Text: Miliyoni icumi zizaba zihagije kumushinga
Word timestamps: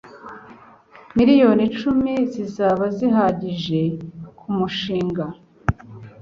Miliyoni 1.17 1.61
icumi 1.69 2.13
zizaba 2.33 2.85
zihagije 2.97 3.79
kumushinga 4.37 5.25